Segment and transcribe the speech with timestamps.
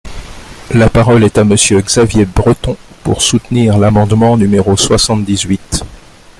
[0.73, 5.83] La parole est à Monsieur Xavier Breton, pour soutenir l’amendement numéro soixante-dix-huit.